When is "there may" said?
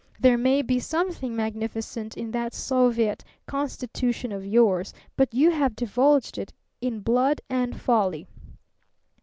0.19-0.63